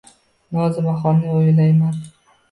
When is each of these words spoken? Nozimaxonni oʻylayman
Nozimaxonni 0.53 1.29
oʻylayman 1.39 2.01